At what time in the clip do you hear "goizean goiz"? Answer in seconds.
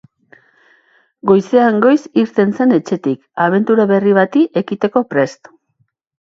1.31-1.99